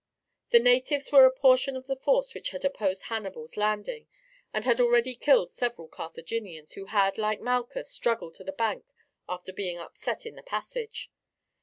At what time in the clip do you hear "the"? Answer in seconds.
0.49-0.57, 1.85-1.95, 8.43-8.51, 10.35-10.41